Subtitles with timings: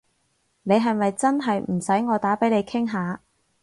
[0.63, 3.21] 你係咪真係唔使我打畀你傾下？